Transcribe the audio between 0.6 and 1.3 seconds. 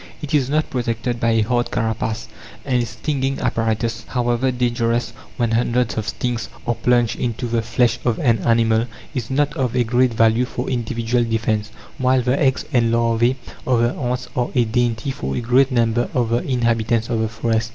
protected by